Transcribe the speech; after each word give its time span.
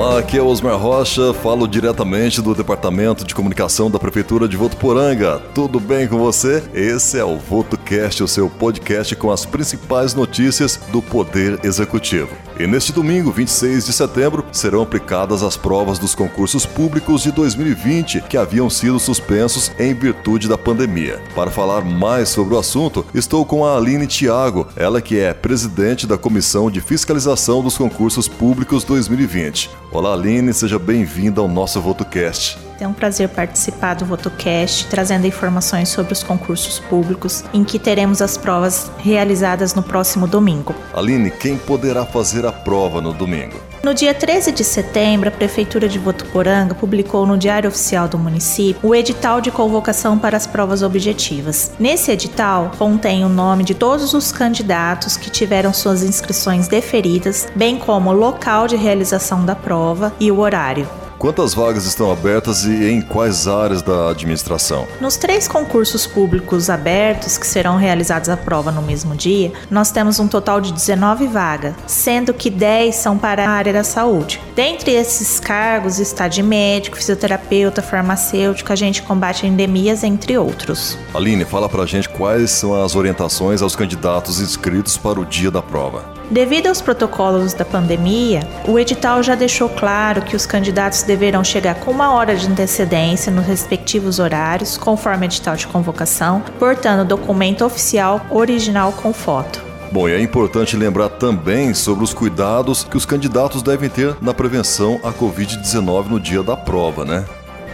Olá, 0.00 0.18
aqui 0.18 0.38
é 0.38 0.42
Osmar 0.42 0.78
Rocha, 0.78 1.34
falo 1.34 1.68
diretamente 1.68 2.40
do 2.40 2.54
Departamento 2.54 3.22
de 3.22 3.34
Comunicação 3.34 3.90
da 3.90 3.98
Prefeitura 3.98 4.48
de 4.48 4.56
Votuporanga. 4.56 5.42
Tudo 5.54 5.78
bem 5.78 6.08
com 6.08 6.16
você? 6.16 6.62
Esse 6.72 7.18
é 7.18 7.24
o 7.24 7.36
VotoCast, 7.36 8.22
o 8.22 8.26
seu 8.26 8.48
podcast 8.48 9.14
com 9.14 9.30
as 9.30 9.44
principais 9.44 10.14
notícias 10.14 10.80
do 10.90 11.02
Poder 11.02 11.60
Executivo. 11.62 12.34
E 12.58 12.66
neste 12.66 12.92
domingo, 12.92 13.30
26 13.30 13.86
de 13.86 13.92
setembro, 13.92 14.44
serão 14.52 14.82
aplicadas 14.82 15.42
as 15.42 15.54
provas 15.54 15.98
dos 15.98 16.14
concursos 16.14 16.64
públicos 16.64 17.22
de 17.22 17.32
2020 17.32 18.22
que 18.22 18.38
haviam 18.38 18.70
sido 18.70 18.98
suspensos 18.98 19.70
em 19.78 19.92
virtude 19.92 20.48
da 20.48 20.56
pandemia. 20.56 21.20
Para 21.34 21.50
falar 21.50 21.82
mais 21.84 22.30
sobre 22.30 22.54
o 22.54 22.58
assunto, 22.58 23.04
estou 23.14 23.44
com 23.44 23.66
a 23.66 23.76
Aline 23.76 24.06
Tiago, 24.06 24.66
ela 24.76 25.02
que 25.02 25.18
é 25.18 25.34
presidente 25.34 26.06
da 26.06 26.16
Comissão 26.16 26.70
de 26.70 26.80
Fiscalização 26.80 27.62
dos 27.62 27.76
Concursos 27.76 28.28
Públicos 28.28 28.82
2020. 28.84 29.70
Olá, 29.92 30.12
Aline, 30.12 30.54
seja 30.54 30.78
bem-vinda 30.78 31.40
ao 31.40 31.48
nosso 31.48 31.80
VotoCast. 31.80 32.58
É 32.78 32.86
um 32.86 32.92
prazer 32.92 33.28
participar 33.28 33.94
do 33.94 34.04
VotoCast, 34.04 34.86
trazendo 34.86 35.26
informações 35.26 35.88
sobre 35.88 36.12
os 36.12 36.22
concursos 36.22 36.78
públicos, 36.78 37.42
em 37.52 37.64
que 37.64 37.76
teremos 37.76 38.22
as 38.22 38.36
provas 38.36 38.88
realizadas 38.98 39.74
no 39.74 39.82
próximo 39.82 40.28
domingo. 40.28 40.76
Aline, 40.94 41.28
quem 41.32 41.58
poderá 41.58 42.06
fazer 42.06 42.46
a 42.46 42.52
prova 42.52 43.00
no 43.00 43.12
domingo? 43.12 43.69
No 43.82 43.94
dia 43.94 44.12
13 44.12 44.52
de 44.52 44.62
setembro, 44.62 45.30
a 45.30 45.32
Prefeitura 45.32 45.88
de 45.88 45.98
Votuporanga 45.98 46.74
publicou 46.74 47.24
no 47.24 47.38
Diário 47.38 47.68
Oficial 47.68 48.06
do 48.06 48.18
município 48.18 48.86
o 48.86 48.94
edital 48.94 49.40
de 49.40 49.50
convocação 49.50 50.18
para 50.18 50.36
as 50.36 50.46
provas 50.46 50.82
objetivas. 50.82 51.72
Nesse 51.78 52.10
edital 52.10 52.72
contém 52.76 53.24
o 53.24 53.28
nome 53.28 53.64
de 53.64 53.74
todos 53.74 54.12
os 54.12 54.30
candidatos 54.30 55.16
que 55.16 55.30
tiveram 55.30 55.72
suas 55.72 56.02
inscrições 56.02 56.68
deferidas, 56.68 57.48
bem 57.56 57.78
como 57.78 58.10
o 58.10 58.14
local 58.14 58.68
de 58.68 58.76
realização 58.76 59.46
da 59.46 59.54
prova 59.54 60.12
e 60.20 60.30
o 60.30 60.40
horário. 60.40 60.99
Quantas 61.20 61.52
vagas 61.52 61.84
estão 61.84 62.10
abertas 62.10 62.64
e 62.64 62.90
em 62.90 63.02
quais 63.02 63.46
áreas 63.46 63.82
da 63.82 64.08
administração? 64.08 64.88
Nos 65.02 65.18
três 65.18 65.46
concursos 65.46 66.06
públicos 66.06 66.70
abertos 66.70 67.36
que 67.36 67.46
serão 67.46 67.76
realizados 67.76 68.30
a 68.30 68.38
prova 68.38 68.72
no 68.72 68.80
mesmo 68.80 69.14
dia, 69.14 69.52
nós 69.70 69.90
temos 69.92 70.18
um 70.18 70.26
total 70.26 70.62
de 70.62 70.72
19 70.72 71.26
vagas, 71.26 71.74
sendo 71.86 72.32
que 72.32 72.48
10 72.48 72.94
são 72.94 73.18
para 73.18 73.44
a 73.46 73.50
área 73.50 73.70
da 73.70 73.84
saúde. 73.84 74.40
Dentre 74.56 74.92
esses 74.92 75.38
cargos 75.38 75.98
está 75.98 76.26
de 76.26 76.42
médico, 76.42 76.96
fisioterapeuta, 76.96 77.82
farmacêutico, 77.82 78.72
agente 78.72 79.02
de 79.02 79.06
combate 79.06 79.44
a 79.44 79.48
endemias, 79.50 80.02
entre 80.02 80.38
outros. 80.38 80.96
Aline, 81.12 81.44
fala 81.44 81.68
pra 81.68 81.84
gente 81.84 82.08
quais 82.08 82.50
são 82.50 82.82
as 82.82 82.96
orientações 82.96 83.60
aos 83.60 83.76
candidatos 83.76 84.40
inscritos 84.40 84.96
para 84.96 85.20
o 85.20 85.26
dia 85.26 85.50
da 85.50 85.60
prova. 85.60 86.18
Devido 86.30 86.68
aos 86.68 86.80
protocolos 86.80 87.54
da 87.54 87.64
pandemia, 87.64 88.46
o 88.68 88.78
edital 88.78 89.20
já 89.20 89.34
deixou 89.34 89.68
claro 89.68 90.22
que 90.22 90.36
os 90.36 90.46
candidatos 90.46 91.02
deverão 91.02 91.42
chegar 91.42 91.74
com 91.74 91.90
uma 91.90 92.12
hora 92.12 92.36
de 92.36 92.46
antecedência 92.46 93.32
nos 93.32 93.44
respectivos 93.44 94.20
horários, 94.20 94.78
conforme 94.78 95.26
edital 95.26 95.56
de 95.56 95.66
convocação, 95.66 96.40
portando 96.56 97.04
documento 97.04 97.64
oficial 97.64 98.24
original 98.30 98.92
com 98.92 99.12
foto. 99.12 99.60
Bom, 99.90 100.08
e 100.08 100.12
é 100.12 100.20
importante 100.20 100.76
lembrar 100.76 101.08
também 101.08 101.74
sobre 101.74 102.04
os 102.04 102.14
cuidados 102.14 102.84
que 102.84 102.96
os 102.96 103.04
candidatos 103.04 103.60
devem 103.60 103.90
ter 103.90 104.14
na 104.22 104.32
prevenção 104.32 105.00
à 105.02 105.12
Covid-19 105.12 106.06
no 106.06 106.20
dia 106.20 106.44
da 106.44 106.56
prova, 106.56 107.04
né? 107.04 107.24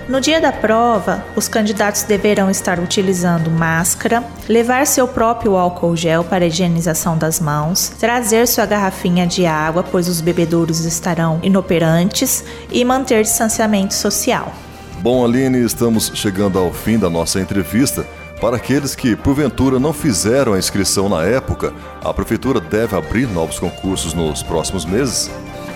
No 0.09 0.21
dia 0.21 0.41
da 0.41 0.53
prova, 0.53 1.25
os 1.35 1.49
candidatos 1.49 2.05
deverão 2.05 2.49
estar 2.49 2.79
utilizando 2.79 3.51
máscara, 3.51 4.23
levar 4.49 4.87
seu 4.87 5.09
próprio 5.09 5.57
álcool 5.57 5.97
gel 5.97 6.23
para 6.23 6.47
higienização 6.47 7.19
das 7.19 7.41
mãos, 7.41 7.89
trazer 7.99 8.47
sua 8.47 8.67
garrafinha 8.67 9.27
de 9.27 9.47
água, 9.47 9.83
pois 9.83 10.07
os 10.07 10.21
bebedouros 10.21 10.85
estarão 10.85 11.41
inoperantes, 11.43 12.45
e 12.71 12.85
manter 12.85 13.25
distanciamento 13.25 13.95
social. 13.95 14.55
Bom, 15.01 15.25
Aline, 15.25 15.65
estamos 15.65 16.13
chegando 16.15 16.57
ao 16.57 16.73
fim 16.73 16.99
da 17.01 17.11
nossa 17.11 17.41
entrevista. 17.41 18.07
Para 18.41 18.59
aqueles 18.59 18.95
que, 18.95 19.17
porventura, 19.17 19.81
não 19.81 19.93
fizeram 19.93 20.53
a 20.53 20.59
inscrição 20.59 21.09
na 21.09 21.25
época, 21.25 21.73
a 22.05 22.15
Prefeitura 22.15 22.61
deve 22.61 22.95
abrir 22.95 23.27
novos 23.27 23.59
concursos 23.59 24.15
nos 24.15 24.41
próximos 24.41 24.85
meses? 24.85 25.29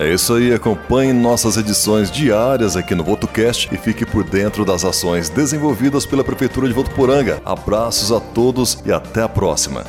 é 0.00 0.14
isso 0.14 0.32
aí, 0.32 0.54
acompanhe 0.54 1.12
nossas 1.12 1.56
edições 1.56 2.08
diárias 2.08 2.76
aqui 2.76 2.94
no 2.94 3.02
VotoCast 3.02 3.68
e 3.74 3.76
fique 3.76 4.06
por 4.06 4.22
dentro 4.22 4.64
das 4.64 4.84
ações 4.84 5.28
desenvolvidas 5.28 6.06
pela 6.06 6.22
Prefeitura 6.22 6.68
de 6.68 6.72
Votuporanga. 6.72 7.42
Abraços 7.44 8.12
a 8.12 8.20
todos 8.20 8.80
e 8.86 8.92
até 8.92 9.22
a 9.22 9.28
próxima. 9.28 9.84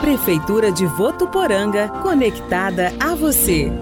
Prefeitura 0.00 0.72
de 0.72 0.84
Votuporanga, 0.86 1.88
conectada 2.02 2.92
a 2.98 3.14
você. 3.14 3.72